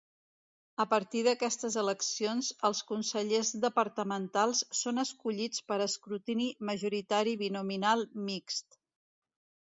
[0.83, 8.81] A partir d'aquestes eleccions els consellers departamentals són escollits per escrutini majoritari binominal mixt.